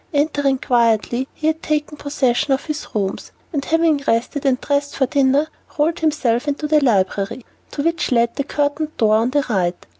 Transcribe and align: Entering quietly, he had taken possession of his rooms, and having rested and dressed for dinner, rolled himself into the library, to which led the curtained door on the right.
Entering 0.15 0.57
quietly, 0.57 1.27
he 1.31 1.45
had 1.45 1.61
taken 1.61 1.95
possession 1.95 2.51
of 2.53 2.65
his 2.65 2.87
rooms, 2.95 3.31
and 3.53 3.63
having 3.63 4.01
rested 4.07 4.47
and 4.47 4.59
dressed 4.59 4.95
for 4.95 5.05
dinner, 5.05 5.47
rolled 5.77 5.99
himself 5.99 6.47
into 6.47 6.65
the 6.65 6.83
library, 6.83 7.45
to 7.69 7.83
which 7.83 8.11
led 8.11 8.35
the 8.35 8.43
curtained 8.43 8.97
door 8.97 9.13
on 9.17 9.29
the 9.29 9.45
right. 9.47 9.85